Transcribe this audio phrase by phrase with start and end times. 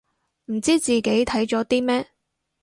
[0.45, 2.07] 唔知自己睇咗啲咩